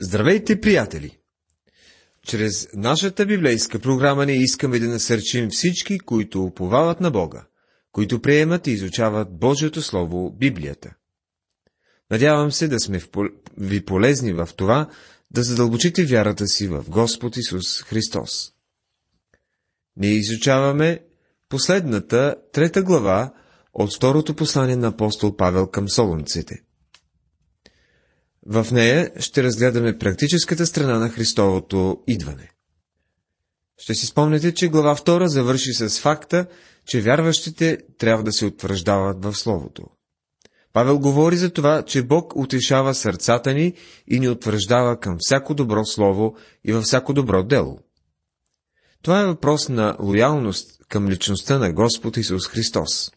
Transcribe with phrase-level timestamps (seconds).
[0.00, 1.18] Здравейте, приятели!
[2.26, 7.46] Чрез нашата библейска програма ние искаме да насърчим всички, които уповават на Бога,
[7.92, 10.94] които приемат и изучават Божието Слово, Библията.
[12.10, 13.00] Надявам се да сме
[13.58, 14.90] ви полезни в това,
[15.30, 18.52] да задълбочите вярата си в Господ Исус Христос.
[19.96, 21.00] Ние изучаваме
[21.48, 23.34] последната трета глава
[23.74, 26.62] от второто послание на апостол Павел към солунците–
[28.46, 32.50] в нея ще разгледаме практическата страна на Христовото идване.
[33.78, 36.46] Ще си спомните, че глава 2 завърши с факта,
[36.86, 39.82] че вярващите трябва да се утвърждават в Словото.
[40.72, 43.74] Павел говори за това, че Бог утешава сърцата ни
[44.08, 47.78] и ни утвърждава към всяко добро слово и във всяко добро дело.
[49.02, 53.12] Това е въпрос на лоялност към личността на Господ Исус Христос.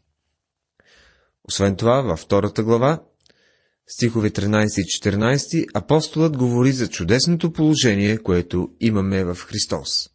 [1.44, 3.00] Освен това, във втората глава
[3.88, 10.10] стихове 13 и 14, апостолът говори за чудесното положение, което имаме в Христос.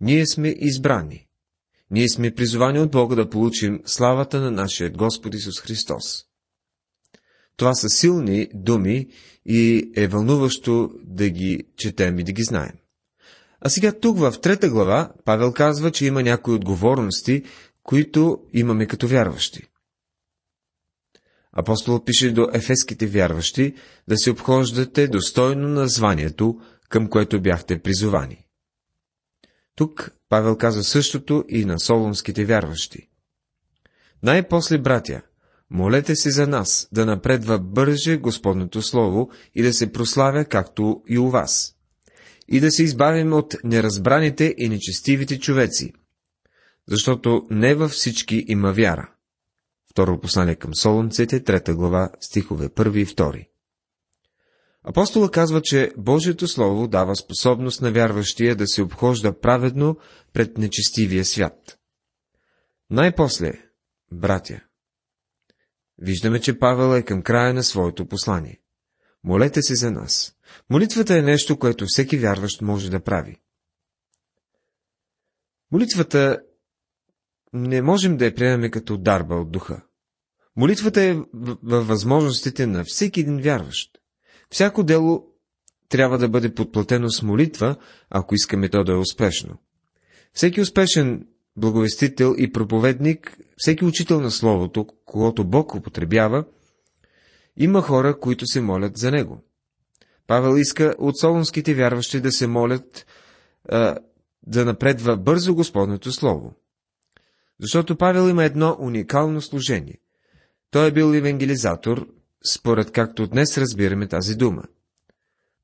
[0.00, 1.26] Ние сме избрани.
[1.90, 6.24] Ние сме призовани от Бога да получим славата на нашия Господ Исус Христос.
[7.56, 9.06] Това са силни думи
[9.46, 12.72] и е вълнуващо да ги четем и да ги знаем.
[13.60, 17.42] А сега тук в трета глава Павел казва, че има някои отговорности,
[17.82, 19.62] които имаме като вярващи.
[21.58, 23.74] Апостол пише до ефеските вярващи
[24.08, 28.46] да се обхождате достойно на званието, към което бяхте призовани.
[29.76, 33.08] Тук Павел казва същото и на солонските вярващи.
[34.22, 35.22] Най-после, братя,
[35.70, 41.18] молете се за нас, да напредва бърже Господното Слово и да се прославя, както и
[41.18, 41.76] у вас.
[42.48, 45.92] И да се избавим от неразбраните и нечестивите човеци,
[46.88, 49.15] защото не във всички има вяра.
[49.96, 53.48] Второ послание към Солунците, трета глава, стихове 1 и 2.
[54.84, 59.96] Апостола казва, че Божието Слово дава способност на вярващия да се обхожда праведно
[60.32, 61.78] пред нечестивия свят.
[62.90, 63.52] Най-после,
[64.12, 64.60] братя,
[65.98, 68.60] виждаме, че Павел е към края на своето послание.
[69.24, 70.34] Молете се за нас.
[70.70, 73.36] Молитвата е нещо, което всеки вярващ може да прави.
[75.72, 76.42] Молитвата
[77.52, 79.85] не можем да я приемем като дарба от духа.
[80.56, 81.16] Молитвата е
[81.62, 83.90] във възможностите на всеки един вярващ.
[84.50, 85.26] Всяко дело
[85.88, 87.76] трябва да бъде подплатено с молитва,
[88.10, 89.58] ако искаме то да е успешно.
[90.32, 96.44] Всеки успешен благовестител и проповедник, всеки учител на Словото, когато Бог употребява,
[97.56, 99.44] има хора, които се молят за него.
[100.26, 103.06] Павел иска от солонските вярващи да се молят
[103.68, 103.96] а,
[104.46, 106.54] да напредва бързо Господното Слово.
[107.60, 109.98] Защото Павел има едно уникално служение.
[110.70, 112.08] Той е бил евангелизатор,
[112.54, 114.62] според както днес разбираме тази дума.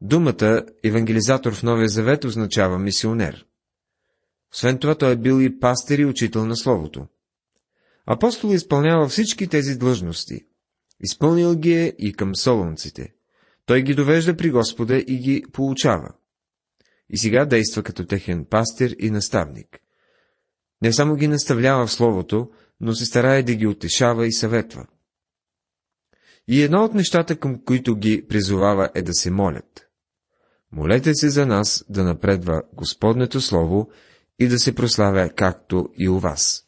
[0.00, 3.46] Думата евангелизатор в Новия Завет означава мисионер.
[4.52, 7.06] Освен това, той е бил и пастир и учител на Словото.
[8.06, 10.46] Апостол изпълнява всички тези длъжности.
[11.00, 13.14] Изпълнил ги е и към солонците.
[13.66, 16.08] Той ги довежда при Господа и ги получава.
[17.10, 19.78] И сега действа като техен пастир и наставник.
[20.82, 22.50] Не само ги наставлява в Словото,
[22.82, 24.86] но се старае да ги утешава и съветва.
[26.48, 29.88] И едно от нещата, към които ги призовава е да се молят.
[30.72, 33.90] Молете се за нас да напредва Господнето Слово
[34.38, 36.64] и да се прославя както и у вас.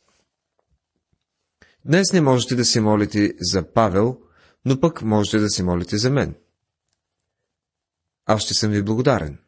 [1.84, 4.20] Днес не можете да се молите за Павел,
[4.64, 6.34] но пък можете да се молите за мен.
[8.26, 9.38] Аз ще съм ви благодарен.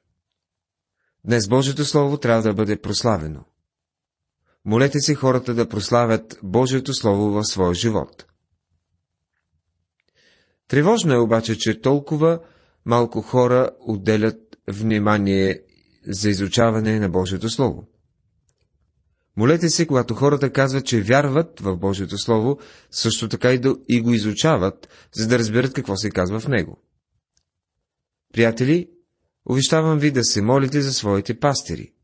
[1.25, 3.45] Днес Божието Слово трябва да бъде прославено.
[4.67, 8.27] Молете се хората да прославят Божието Слово в своя живот.
[10.69, 12.41] Тревожно е обаче, че толкова
[12.85, 15.63] малко хора отделят внимание
[16.07, 17.89] за изучаване на Божието Слово.
[19.37, 22.59] Молете се, когато хората казват, че вярват в Божието Слово,
[22.91, 26.83] също така и, да, и го изучават, за да разберат какво се казва в него.
[28.33, 28.91] Приятели,
[29.51, 31.96] увещавам ви да се молите за своите пастири.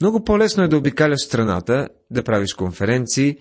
[0.00, 3.38] Много по-лесно е да обикаляш страната, да правиш конференции,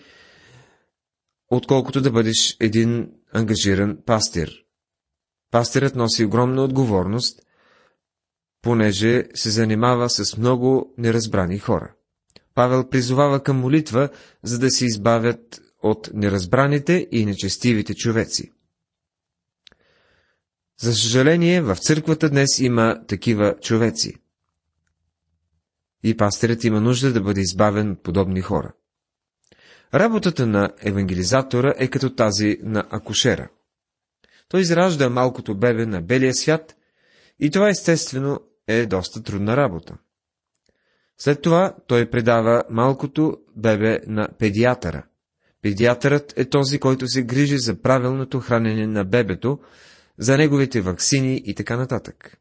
[1.50, 4.52] отколкото да бъдеш един ангажиран пастир.
[5.52, 7.42] Пастирът носи огромна отговорност,
[8.62, 11.94] понеже се занимава с много неразбрани хора.
[12.54, 14.10] Павел призовава към молитва,
[14.44, 18.52] за да се избавят от неразбраните и нечестивите човеци.
[20.80, 24.16] За съжаление, в църквата днес има такива човеци.
[26.04, 28.74] И пастирът има нужда да бъде избавен от подобни хора.
[29.94, 33.50] Работата на евангелизатора е като тази на акушера.
[34.48, 36.76] Той изражда малкото бебе на белия свят
[37.40, 39.98] и това естествено е доста трудна работа.
[41.18, 45.04] След това той предава малкото бебе на педиатъра.
[45.62, 49.60] Педиатърът е този, който се грижи за правилното хранене на бебето,
[50.18, 52.38] за неговите ваксини и така нататък.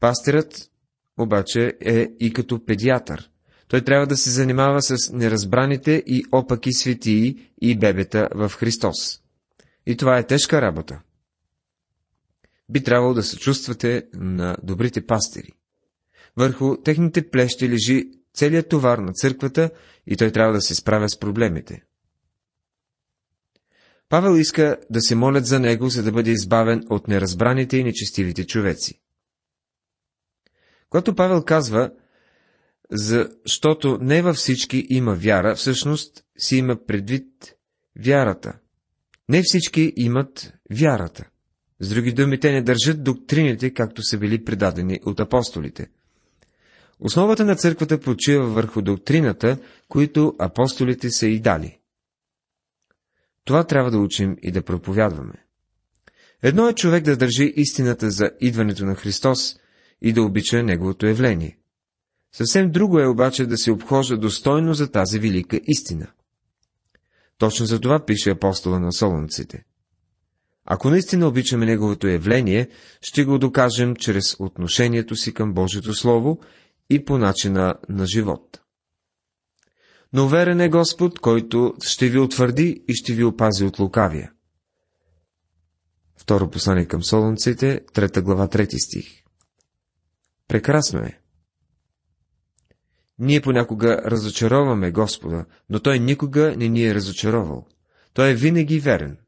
[0.00, 0.70] Пастирът
[1.18, 3.30] обаче е и като педиатър.
[3.68, 8.96] Той трябва да се занимава с неразбраните и опаки светии и бебета в Христос.
[9.86, 11.00] И това е тежка работа.
[12.68, 15.52] Би трябвало да се чувствате на добрите пастири.
[16.36, 18.04] Върху техните плещи лежи
[18.34, 19.70] целият товар на църквата
[20.06, 21.82] и той трябва да се справя с проблемите.
[24.08, 28.46] Павел иска да се молят за него, за да бъде избавен от неразбраните и нечестивите
[28.46, 29.01] човеци.
[30.92, 31.90] Когато Павел казва,
[33.46, 37.26] защото не във всички има вяра, всъщност си има предвид
[38.04, 38.58] вярата.
[39.28, 41.24] Не всички имат вярата.
[41.80, 45.90] С други думи, те не държат доктрините, както са били предадени от апостолите.
[47.00, 49.58] Основата на църквата почива върху доктрината,
[49.88, 51.78] които апостолите са и дали.
[53.44, 55.34] Това трябва да учим и да проповядваме.
[56.42, 59.56] Едно е човек да държи истината за идването на Христос
[60.02, 61.58] и да обича Неговото явление.
[62.32, 66.06] Съвсем друго е обаче да се обхожда достойно за тази велика истина.
[67.38, 69.64] Точно за това пише апостола на Солунците.
[70.64, 72.68] Ако наистина обичаме Неговото явление,
[73.00, 76.40] ще го докажем чрез отношението си към Божието Слово
[76.90, 78.60] и по начина на живот.
[80.12, 84.32] Но верен е Господ, който ще ви утвърди и ще ви опази от лукавия.
[86.16, 89.21] Второ послание към Солунците, трета глава, трети стих.
[90.52, 91.20] Прекрасно е.
[93.18, 97.66] Ние понякога разочароваме Господа, но Той никога не ни е разочаровал.
[98.14, 99.18] Той е винаги верен.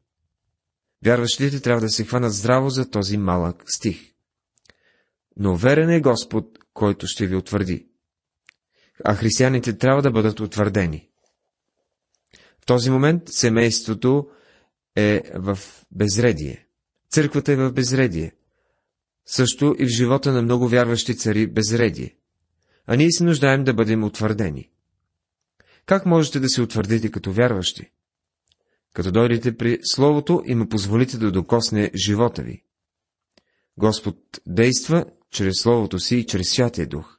[1.05, 4.13] Вярващите трябва да се хванат здраво за този малък стих.
[5.37, 7.89] Но верен е Господ, който ще ви утвърди.
[9.05, 11.09] А християните трябва да бъдат утвърдени.
[12.63, 14.29] В този момент семейството
[14.97, 15.59] е в
[15.91, 16.67] безредие.
[17.11, 18.33] Църквата е в безредие.
[19.27, 22.17] Също и в живота на много вярващи цари безредие
[22.87, 24.71] а ние се нуждаем да бъдем утвърдени.
[25.87, 27.91] Как можете да се утвърдите като вярващи?
[28.93, 32.63] Като дойдете при Словото и му позволите да докосне живота ви.
[33.79, 34.17] Господ
[34.47, 37.19] действа чрез Словото си и чрез Святия Дух.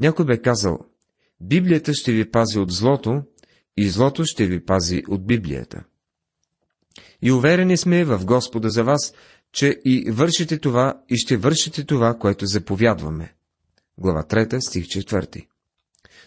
[0.00, 0.78] Някой бе казал,
[1.40, 3.22] Библията ще ви пази от злото
[3.76, 5.84] и злото ще ви пази от Библията.
[7.22, 9.14] И уверени сме в Господа за вас,
[9.52, 13.34] че и вършите това, и ще вършите това, което заповядваме.
[13.98, 15.46] Глава 3, стих 4.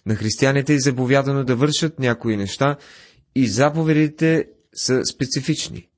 [0.05, 2.77] На християните е заповядано да вършат някои неща
[3.35, 5.89] и заповедите са специфични.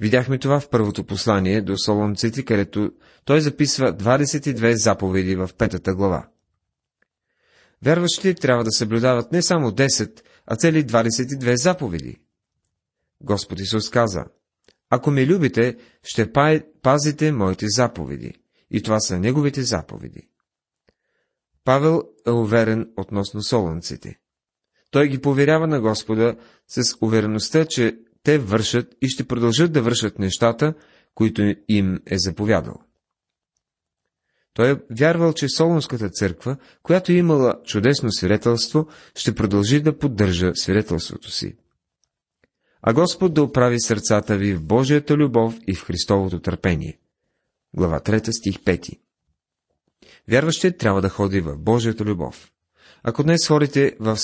[0.00, 2.92] Видяхме това в първото послание до Солонците, където
[3.24, 6.28] той записва 22 заповеди в петата глава.
[7.82, 12.20] Вярващите трябва да съблюдават не само 10, а цели 22 заповеди.
[13.20, 14.24] Господ Исус каза,
[14.90, 16.32] ако ме любите, ще
[16.82, 18.32] пазите моите заповеди.
[18.70, 20.28] И това са неговите заповеди.
[21.64, 24.18] Павел е уверен относно солънците.
[24.90, 26.36] Той ги поверява на Господа
[26.68, 30.74] с увереността, че те вършат и ще продължат да вършат нещата,
[31.14, 32.74] които им е заповядал.
[34.54, 40.52] Той е вярвал, че Солунската църква, която е имала чудесно свидетелство, ще продължи да поддържа
[40.54, 41.56] свидетелството си
[42.82, 46.98] а Господ да оправи сърцата ви в Божията любов и в Христовото търпение.
[47.74, 48.98] Глава 3, стих 5
[50.28, 52.50] Вярващият трябва да ходи в Божията любов.
[53.02, 54.16] Ако днес ходите в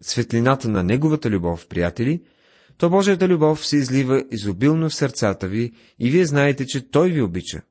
[0.00, 2.22] светлината на Неговата любов, приятели,
[2.78, 7.22] то Божията любов се излива изобилно в сърцата ви и вие знаете, че Той ви
[7.22, 7.62] обича.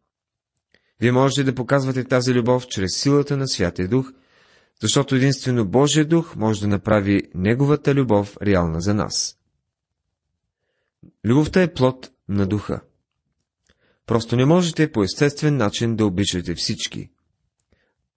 [0.99, 4.11] Вие можете да показвате тази любов чрез силата на Святия Дух,
[4.81, 9.36] защото единствено Божия Дух може да направи Неговата любов реална за нас.
[11.25, 12.81] Любовта е плод на духа.
[14.05, 17.09] Просто не можете по естествен начин да обичате всички.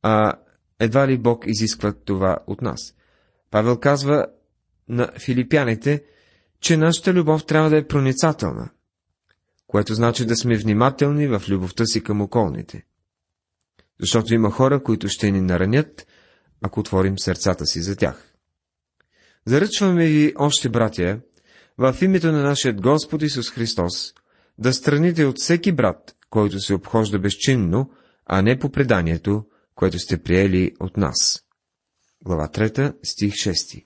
[0.02, 0.34] А
[0.80, 2.80] едва ли Бог изисква това от нас?
[3.50, 4.26] Павел казва
[4.88, 6.04] на филипяните,
[6.60, 8.70] че нашата любов трябва да е проницателна,
[9.66, 12.84] което значи да сме внимателни в любовта си към околните.
[14.00, 16.06] Защото има хора, които ще ни наранят,
[16.62, 18.34] ако отворим сърцата си за тях.
[19.46, 21.20] Заръчваме ви още, братя,
[21.80, 24.14] в името на нашия Господ Исус Христос,
[24.58, 27.90] да страните от всеки брат, който се обхожда безчинно,
[28.26, 31.44] а не по преданието, което сте приели от нас.
[32.24, 33.84] Глава 3, стих 6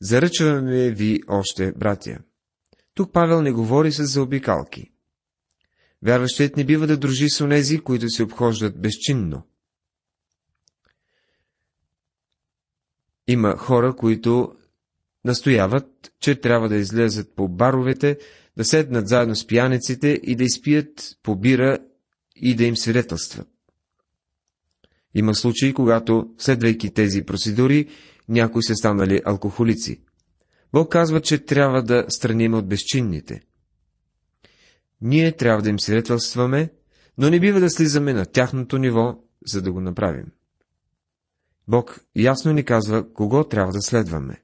[0.00, 2.18] Заръчваме ви още, братя.
[2.94, 4.92] Тук Павел не говори с заобикалки.
[6.02, 9.42] Вярващият не бива да дружи с онези, които се обхождат безчинно.
[13.26, 14.57] Има хора, които
[15.24, 18.18] настояват, че трябва да излезат по баровете,
[18.56, 21.78] да седнат заедно с пияниците и да изпият по бира
[22.36, 23.48] и да им свидетелстват.
[25.14, 27.88] Има случаи, когато, следвайки тези процедури,
[28.28, 30.00] някои са станали алкохолици.
[30.72, 33.40] Бог казва, че трябва да страним от безчинните.
[35.00, 36.70] Ние трябва да им свидетелстваме,
[37.18, 40.26] но не бива да слизаме на тяхното ниво, за да го направим.
[41.68, 44.42] Бог ясно ни казва, кого трябва да следваме.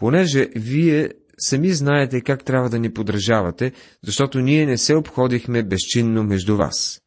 [0.00, 6.24] Понеже вие сами знаете как трябва да ни подражавате, защото ние не се обходихме безчинно
[6.24, 7.02] между вас.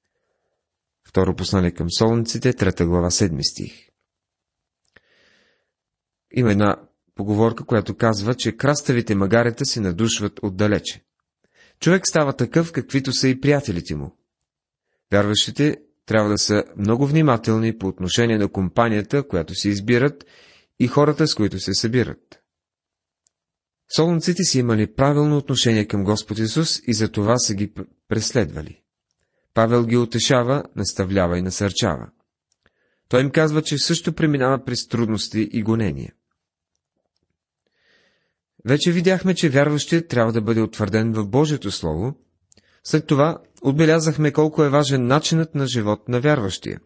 [1.07, 3.89] Второ послание към солниците, трета глава, седми стих.
[6.31, 6.75] Има една
[7.15, 11.03] поговорка, която казва, че краставите магарета се надушват отдалече.
[11.79, 14.17] Човек става такъв, каквито са и приятелите му.
[15.12, 20.25] Вярващите трябва да са много внимателни по отношение на компанията, която се избират
[20.79, 22.42] и хората, с които се събират.
[23.95, 27.73] Солнците си имали правилно отношение към Господ Исус и за това са ги
[28.07, 28.81] преследвали.
[29.53, 32.09] Павел ги утешава, наставлява и насърчава.
[33.09, 36.13] Той им казва, че също преминава през трудности и гонения.
[38.65, 42.15] Вече видяхме, че вярващият трябва да бъде утвърден в Божието Слово.
[42.83, 46.79] След това отбелязахме колко е важен начинът на живот на вярващия,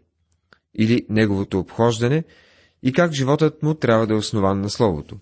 [0.77, 2.23] или неговото обхождане,
[2.83, 5.19] и как животът му трябва да е основан на Словото.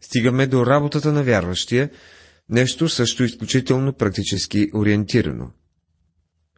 [0.00, 1.90] Стигаме до работата на вярващия,
[2.48, 5.50] нещо също изключително практически ориентирано.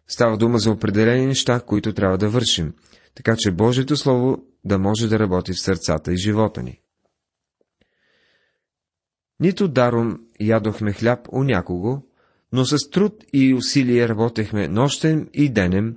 [0.09, 2.75] Става дума за определени неща, които трябва да вършим,
[3.15, 6.81] така че Божието Слово да може да работи в сърцата и живота ни.
[9.41, 12.03] Нито даром ядохме хляб у някого,
[12.53, 15.97] но с труд и усилие работехме нощем и денем,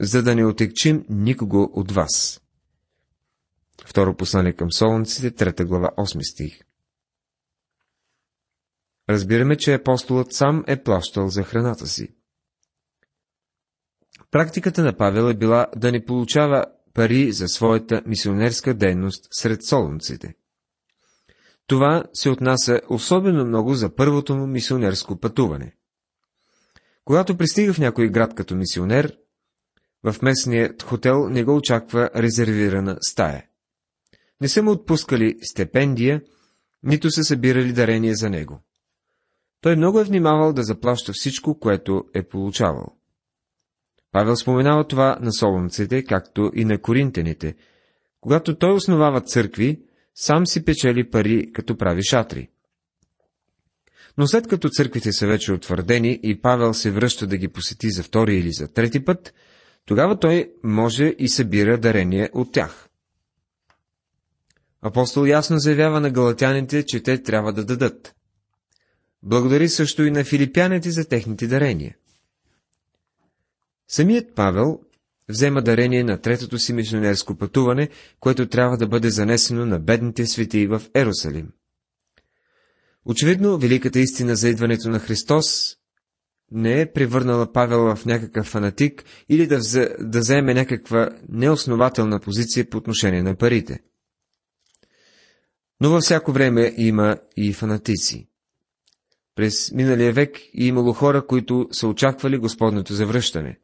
[0.00, 2.40] за да не отекчим никого от вас.
[3.86, 6.60] Второ послание към Солунците, трета глава, 8 стих.
[9.10, 12.14] Разбираме, че апостолът сам е плащал за храната си.
[14.30, 20.34] Практиката на Павел е била да не получава пари за своята мисионерска дейност сред солунците.
[21.66, 25.74] Това се отнася особено много за първото му мисионерско пътуване.
[27.04, 29.18] Когато пристига в някой град като мисионер,
[30.04, 33.46] в местният хотел не го очаква резервирана стая.
[34.40, 36.22] Не са му отпускали стипендия,
[36.82, 38.60] нито са събирали дарение за него.
[39.62, 42.86] Той много е внимавал да заплаща всичко, което е получавал.
[44.12, 47.54] Павел споменава това на солунците, както и на коринтените.
[48.20, 49.82] Когато той основава църкви,
[50.14, 52.48] сам си печели пари, като прави шатри.
[54.18, 58.02] Но след като църквите са вече утвърдени и Павел се връща да ги посети за
[58.02, 59.34] втори или за трети път,
[59.86, 62.88] тогава той може и събира дарение от тях.
[64.82, 68.14] Апостол ясно заявява на галатяните, че те трябва да дадат.
[69.22, 71.96] Благодари също и на филипяните за техните дарения.
[73.88, 74.80] Самият Павел
[75.28, 77.88] взема дарение на третото си мисионерско пътуване,
[78.20, 81.48] което трябва да бъде занесено на бедните свети в Ерусалим.
[83.04, 85.76] Очевидно, великата истина за идването на Христос
[86.50, 92.70] не е превърнала Павел в някакъв фанатик или да, взе, да вземе някаква неоснователна позиция
[92.70, 93.80] по отношение на парите.
[95.80, 98.28] Но във всяко време има и фанатици.
[99.34, 103.58] През миналия век е имало хора, които са очаквали Господното завръщане.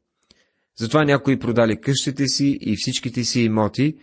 [0.79, 3.99] Затова някои продали къщите си и всичките си имоти,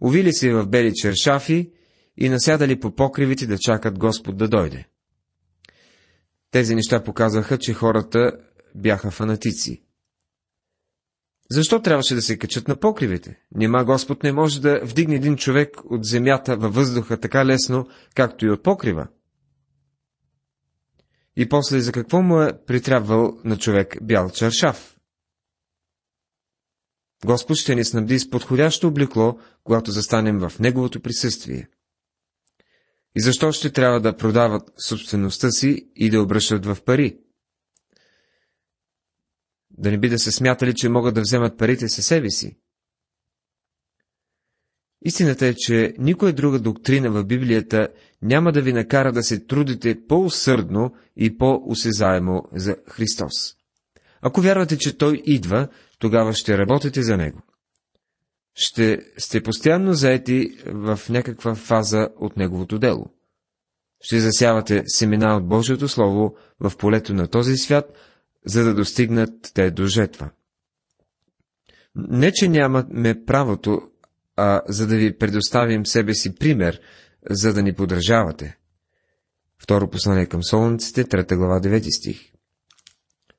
[0.00, 1.70] увили се в бели чершафи
[2.16, 4.86] и насядали по покривите да чакат Господ да дойде.
[6.50, 8.32] Тези неща показваха, че хората
[8.74, 9.82] бяха фанатици.
[11.50, 13.40] Защо трябваше да се качат на покривите?
[13.54, 18.46] Нима Господ не може да вдигне един човек от земята във въздуха така лесно, както
[18.46, 19.08] и от покрива?
[21.40, 24.98] И после за какво му е притрябвал на човек бял чаршав?
[27.24, 31.68] Господ ще ни снабди с подходящо облекло, когато застанем в Неговото присъствие.
[33.16, 37.20] И защо ще трябва да продават собствеността си и да обръщат в пари?
[39.70, 42.56] Да не би да се смятали, че могат да вземат парите със себе си.
[45.02, 47.88] Истината е, че никоя друга доктрина в Библията
[48.22, 53.56] няма да ви накара да се трудите по-усърдно и по-осезаемо за Христос.
[54.22, 57.42] Ако вярвате, че Той идва, тогава ще работите за Него.
[58.54, 63.06] Ще сте постоянно заети в някаква фаза от Неговото дело.
[64.00, 67.92] Ще засявате семена от Божието Слово в полето на този свят,
[68.46, 70.30] за да достигнат те до жетва.
[71.94, 73.82] Не, че нямаме правото,
[74.36, 76.80] а за да ви предоставим себе си пример,
[77.30, 78.56] за да ни подражавате.
[79.58, 82.30] Второ послание към Солунците, 3 глава, 9 стих.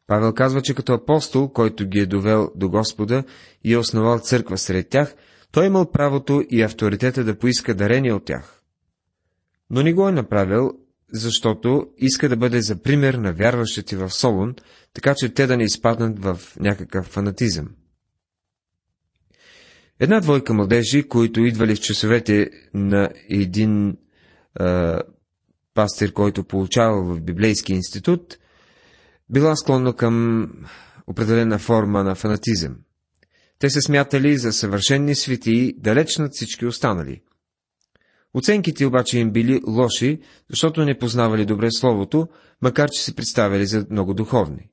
[0.07, 3.23] Павел казва, че като апостол, който ги е довел до Господа
[3.63, 5.15] и е основал църква сред тях,
[5.51, 8.61] той имал правото и авторитета да поиска дарение от тях.
[9.69, 10.71] Но не го е направил,
[11.13, 14.55] защото иска да бъде за пример на вярващите в Солун,
[14.93, 17.69] така че те да не изпаднат в някакъв фанатизъм.
[20.01, 23.95] Една двойка младежи, които идвали в часовете на един е,
[25.73, 28.37] пастир, който получавал в Библейски институт,
[29.29, 30.47] била склонна към
[31.07, 32.75] определена форма на фанатизъм.
[33.59, 37.21] Те се смятали за съвършенни светии, далеч над всички останали.
[38.33, 42.27] Оценките обаче им били лоши, защото не познавали добре Словото,
[42.61, 44.69] макар че се представили за много духовни.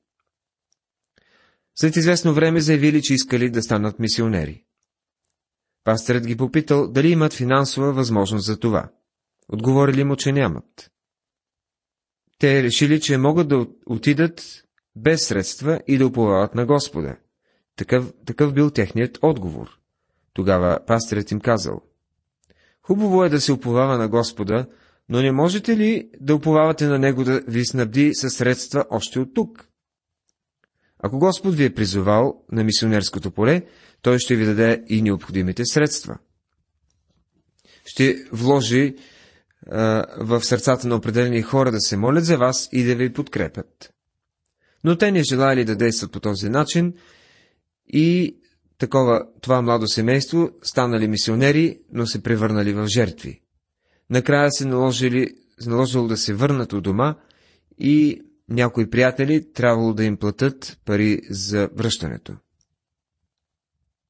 [1.75, 4.65] След известно време заявили, че искали да станат мисионери.
[5.83, 8.89] Пастърът ги попитал дали имат финансова възможност за това.
[9.49, 10.91] Отговорили му, че нямат.
[12.39, 14.63] Те решили, че могат да отидат
[14.95, 17.17] без средства и да уповават на Господа.
[17.75, 19.79] Такъв, такъв бил техният отговор.
[20.33, 21.81] Тогава пастърът им казал.
[22.81, 24.65] Хубаво е да се уповава на Господа,
[25.09, 29.33] но не можете ли да уповавате на Него да ви снабди със средства още от
[29.33, 29.68] тук?
[30.99, 33.61] Ако Господ ви е призовал на мисионерското поле,
[34.01, 36.17] Той ще ви даде и необходимите средства.
[37.85, 38.95] Ще вложи
[39.71, 43.93] а, в сърцата на определени хора да се молят за вас и да ви подкрепят.
[44.83, 46.93] Но те не желали да действат по този начин
[47.87, 48.37] и
[48.77, 53.41] такова това младо семейство станали мисионери, но се превърнали в жертви.
[54.09, 57.15] Накрая се наложили, наложило да се върнат от дома
[57.79, 62.33] и някои приятели трябвало да им платят пари за връщането.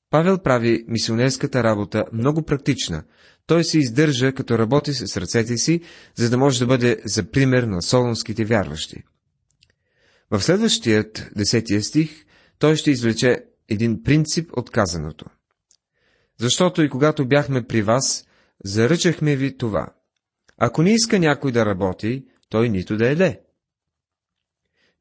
[0.10, 3.04] Павел прави мисионерската работа много практична.
[3.46, 5.82] Той се издържа, като работи с ръцете си,
[6.16, 9.04] за да може да бъде за пример на солонските вярващи.
[10.32, 12.26] В следващият, десетия стих,
[12.60, 15.26] той ще извлече един принцип от казаното.
[16.40, 18.26] Защото и когато бяхме при вас,
[18.64, 19.88] заръчахме ви това.
[20.58, 23.42] Ако не иска някой да работи, той нито да еде.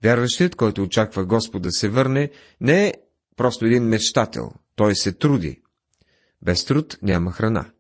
[0.03, 2.31] Вярващият, който очаква Господ да се върне,
[2.61, 2.95] не е
[3.37, 5.61] просто един мечтател, той се труди.
[6.43, 7.71] Без труд няма храна.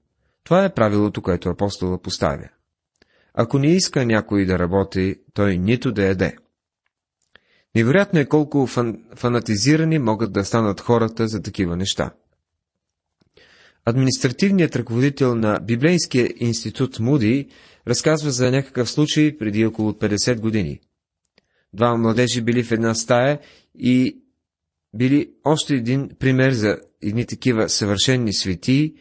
[0.44, 2.48] Това е правилото, което апостола поставя.
[3.35, 6.37] Ако не иска някой да работи, той нито да яде.
[7.74, 9.04] Невероятно е колко фан...
[9.14, 12.11] фанатизирани могат да станат хората за такива неща.
[13.85, 17.48] Административният ръководител на Библейския институт Муди
[17.87, 20.81] разказва за някакъв случай преди около 50 години.
[21.72, 23.40] Два младежи били в една стая
[23.74, 24.20] и
[24.94, 28.94] били още един пример за едни такива съвършенни светии,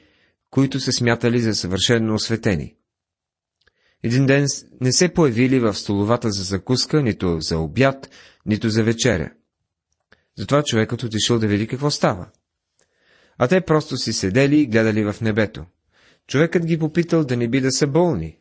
[0.50, 2.76] които се смятали за съвършенно осветени.
[4.04, 4.46] Един ден
[4.82, 8.10] не се появили в столовата за закуска, нито за обяд,
[8.46, 9.32] нито за вечеря.
[10.38, 12.30] Затова човекът отишъл да види какво става.
[13.38, 15.66] А те просто си седели и гледали в небето.
[16.28, 18.40] Човекът ги попитал да не би да са болни.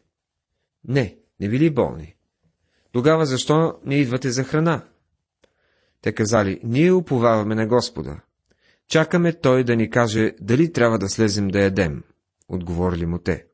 [0.89, 2.16] Не, не били болни.
[2.97, 4.85] Тогава защо не идвате за храна?
[6.01, 8.21] Те казали, ние уповаваме на Господа.
[8.89, 12.03] Чакаме той да ни каже, дали трябва да слезем да ядем.
[12.49, 13.47] Отговорили му те.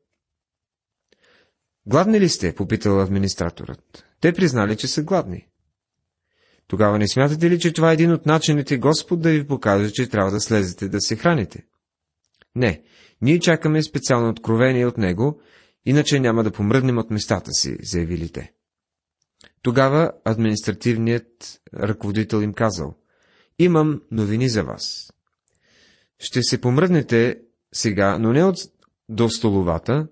[1.85, 2.55] Гладни ли сте?
[2.55, 4.05] попитал администраторът.
[4.21, 5.47] Те признали, че са гладни.
[6.67, 10.09] Тогава не смятате ли, че това е един от начините Господ да ви покаже, че
[10.09, 11.65] трябва да слезете да се храните?
[12.55, 12.83] Не,
[13.21, 15.41] ние чакаме специално откровение от Него,
[15.85, 18.53] иначе няма да помръднем от местата си, заявили те.
[19.63, 22.95] Тогава административният ръководител им казал,
[23.59, 25.13] имам новини за вас.
[26.19, 27.39] Ще се помръднете
[27.73, 28.57] сега, но не от
[29.09, 30.07] до столовата,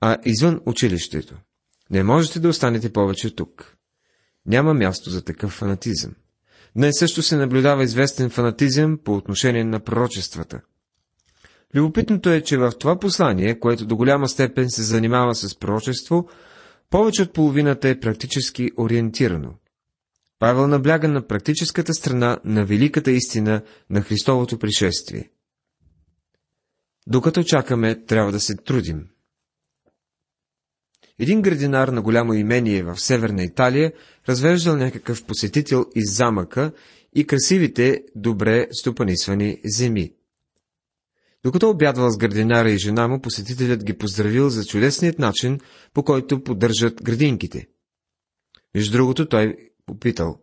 [0.00, 1.34] а извън училището.
[1.90, 3.76] Не можете да останете повече тук.
[4.46, 6.14] Няма място за такъв фанатизъм.
[6.76, 10.60] Днес също се наблюдава известен фанатизъм по отношение на пророчествата.
[11.74, 16.28] Любопитното е, че в това послание, което до голяма степен се занимава с пророчество,
[16.92, 19.54] повече от половината е практически ориентирано.
[20.38, 25.30] Павел набляга на практическата страна на великата истина на Христовото пришествие.
[27.06, 29.08] Докато чакаме, трябва да се трудим.
[31.18, 33.92] Един градинар на голямо имение в северна Италия
[34.28, 36.72] развеждал някакъв посетител из замъка
[37.14, 40.14] и красивите, добре стопанисвани земи.
[41.44, 45.60] Докато обядвал с градинара и жена му, посетителят ги поздравил за чудесният начин,
[45.94, 47.68] по който поддържат градинките.
[48.74, 50.40] Между другото, той попитал,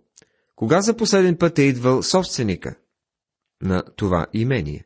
[0.56, 2.76] кога за последен път е идвал собственика
[3.62, 4.86] на това имение?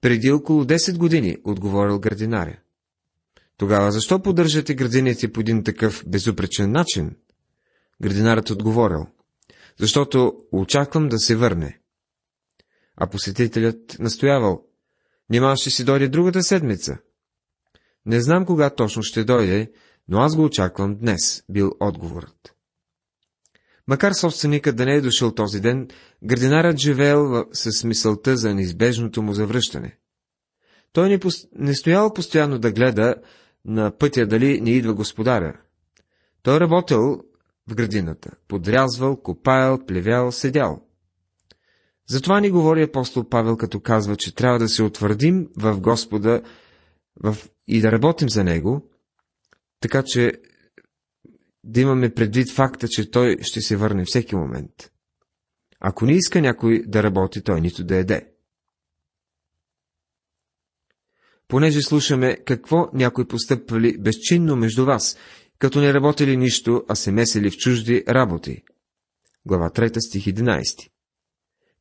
[0.00, 2.58] Преди около 10 години, отговорил градинаря.
[3.56, 7.16] Тогава защо поддържате градините по един такъв безупречен начин?
[8.02, 9.06] Градинарът отговорил.
[9.78, 11.80] Защото очаквам да се върне.
[12.96, 14.69] А посетителят настоявал.
[15.30, 16.98] Нима ще си дойде другата седмица.
[18.06, 19.72] Не знам кога точно ще дойде,
[20.08, 22.54] но аз го очаквам днес, бил отговорът.
[23.86, 25.88] Макар собственикът да не е дошъл този ден,
[26.24, 29.96] градинарът живеел с мисълта за неизбежното му завръщане.
[30.92, 31.28] Той не, по...
[31.52, 33.14] не стоял постоянно да гледа
[33.64, 35.60] на пътя дали не идва господаря.
[36.42, 37.22] Той работил
[37.68, 40.86] в градината, подрязвал, копаял, плевял, седял.
[42.10, 46.42] Затова ни говори апостол Павел, като казва, че трябва да се утвърдим в Господа
[47.16, 47.36] в...
[47.68, 48.90] и да работим за Него,
[49.80, 50.32] така че
[51.64, 54.90] да имаме предвид факта, че Той ще се върне всеки момент.
[55.80, 58.32] Ако не иска някой да работи, той нито да еде.
[61.48, 65.16] Понеже слушаме какво някой постъпвали безчинно между вас,
[65.58, 68.62] като не работили нищо, а се месели в чужди работи.
[69.46, 70.90] Глава 3, стих 11.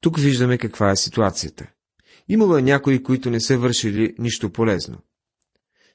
[0.02, 1.68] Тук виждаме каква е ситуацията.
[2.28, 4.98] Имало е някои, които не са вършили нищо полезно.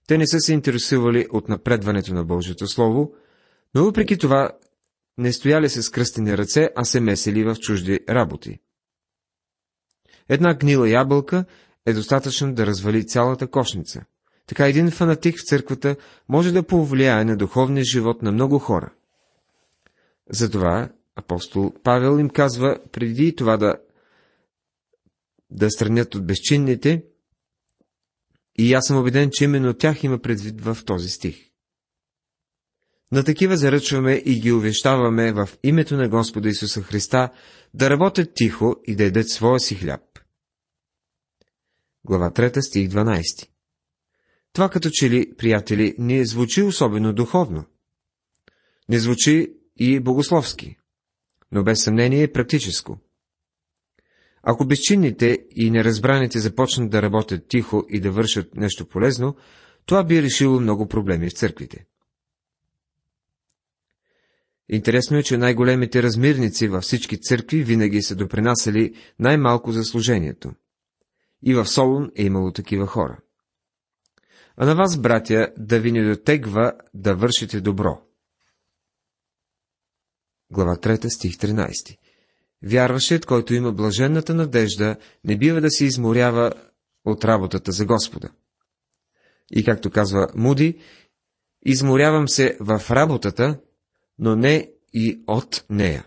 [0.07, 3.13] Те не са се интересували от напредването на Божието Слово,
[3.75, 4.51] но въпреки това
[5.19, 8.59] не стояли с кръстени ръце, а се месели в чужди работи.
[10.29, 11.45] Една гнила ябълка
[11.87, 14.05] е достатъчно да развали цялата кошница.
[14.47, 15.97] Така един фанатик в църквата
[16.29, 18.93] може да повлияе на духовния живот на много хора.
[20.31, 23.77] Затова апостол Павел им казва, преди това да,
[25.55, 27.05] да странят от безчинните,
[28.59, 31.51] и аз съм убеден, че именно тях има предвид в този стих.
[33.13, 37.33] На такива заръчваме и ги увещаваме в името на Господа Исуса Христа
[37.75, 40.01] да работят тихо и да едат своя си хляб.
[42.05, 43.49] Глава 3, стих 12
[44.53, 47.65] Това като че ли, приятели, не звучи особено духовно.
[48.89, 50.77] Не звучи и богословски,
[51.53, 52.99] но без съмнение е практическо.
[54.47, 59.37] Ако безчинните и неразбраните започнат да работят тихо и да вършат нещо полезно,
[59.87, 61.87] това би решило много проблеми в църквите.
[64.69, 70.53] Интересно е, че най-големите размирници във всички църкви винаги са допринасяли най-малко за служението.
[71.43, 73.19] И в Солун е имало такива хора.
[74.57, 78.03] А на вас, братя, да ви не дотегва да вършите добро.
[80.51, 81.99] Глава 3, стих 13
[82.65, 86.53] Вярващият, който има блаженната надежда, не бива да се изморява
[87.05, 88.29] от работата за Господа.
[89.51, 90.79] И както казва Муди,
[91.67, 93.61] изморявам се в работата,
[94.19, 96.07] но не и от нея.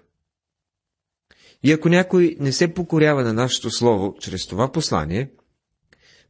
[1.64, 5.32] И ако някой не се покорява на нашето слово чрез това послание,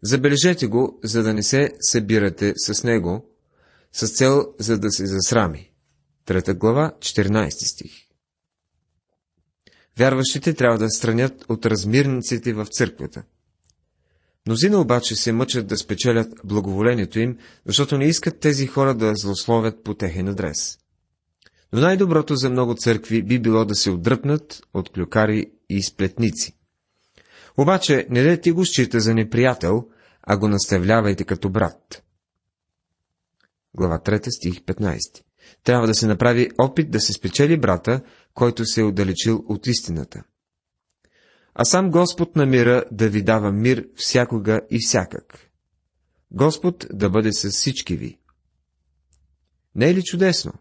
[0.01, 3.29] забележете го, за да не се събирате с него,
[3.93, 5.71] с цел за да се засрами.
[6.25, 8.06] Трета глава, 14 стих.
[9.97, 13.23] Вярващите трябва да странят от размирниците в църквата.
[14.47, 19.83] Мнозина обаче се мъчат да спечелят благоволението им, защото не искат тези хора да злословят
[19.83, 20.77] по техен адрес.
[21.73, 26.53] Но най-доброто за много църкви би било да се отдръпнат от клюкари и сплетници.
[27.57, 29.87] Обаче не да ти го счита за неприятел,
[30.23, 32.03] а го наставлявайте като брат.
[33.73, 34.99] Глава 3, стих 15
[35.63, 38.01] Трябва да се направи опит да се спечели брата,
[38.37, 40.23] който се е отдалечил от истината.
[41.53, 45.49] А сам Господ намира да ви дава мир всякога и всякак.
[46.31, 48.19] Господ да бъде с всички ви.
[49.75, 50.53] Не е ли чудесно?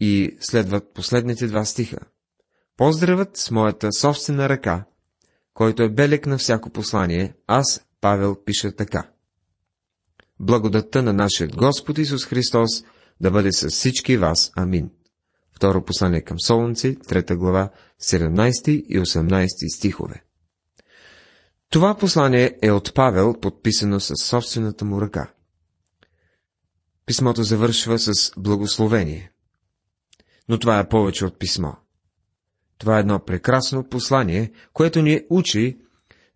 [0.00, 1.98] И следват последните два стиха.
[2.76, 4.84] Поздравът с моята собствена ръка,
[5.54, 9.10] който е белек на всяко послание, аз, Павел, пиша така.
[10.40, 12.84] Благодатта на нашия Господ Исус Христос
[13.20, 14.52] да бъде с всички вас.
[14.56, 14.90] Амин.
[15.58, 17.70] Второ послание към Солунци, трета глава,
[18.02, 20.24] 17 и 18 стихове.
[21.70, 25.30] Това послание е от Павел, подписано с собствената му ръка.
[27.06, 29.30] Писмото завършва с благословение.
[30.48, 31.72] Но това е повече от писмо.
[32.78, 35.78] Това е едно прекрасно послание, което ни учи,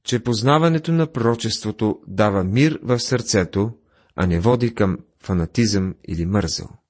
[0.04, 3.70] че познаването на пророчеството дава мир в сърцето,
[4.16, 6.81] а не води към фанатизъм или мързъл.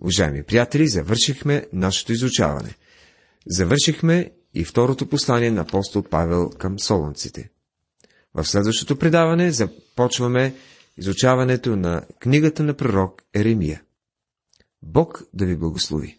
[0.00, 2.74] Уважаеми приятели, завършихме нашето изучаване.
[3.46, 7.50] Завършихме и второто послание на апостол Павел към солонците.
[8.34, 10.54] В следващото предаване започваме
[10.98, 13.82] изучаването на книгата на пророк Еремия.
[14.82, 16.18] Бог да ви благослови!